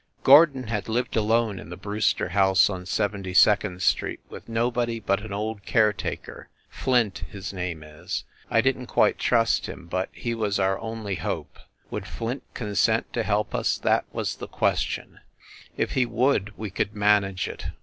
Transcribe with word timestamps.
Gordon 0.23 0.63
had 0.63 0.89
lived 0.89 1.15
alone 1.15 1.59
in 1.59 1.69
the 1.69 1.77
Brewster 1.77 2.29
house 2.29 2.71
on 2.71 2.87
Seventy 2.87 3.35
second 3.35 3.83
Street, 3.83 4.19
with 4.29 4.49
nobody 4.49 4.99
but 4.99 5.21
an 5.23 5.31
old 5.31 5.63
care 5.63 5.93
taker 5.93 6.49
Flint, 6.71 7.19
his 7.29 7.53
name 7.53 7.83
is 7.83 8.23
I 8.49 8.61
didn 8.61 8.87
t 8.87 8.91
quite 8.91 9.19
trust 9.19 9.67
him, 9.67 9.85
but 9.85 10.09
he 10.11 10.33
was 10.33 10.57
our 10.59 10.79
only 10.79 11.17
hope. 11.17 11.59
Would 11.91 12.07
Flint 12.07 12.41
consent 12.55 13.13
to 13.13 13.21
help 13.21 13.53
us? 13.53 13.77
That 13.77 14.05
was 14.11 14.37
the 14.37 14.47
question; 14.47 15.19
if 15.77 15.91
he 15.91 16.07
would, 16.07 16.57
we 16.57 16.71
could 16.71 16.95
manage 16.95 17.47
it. 17.47 17.65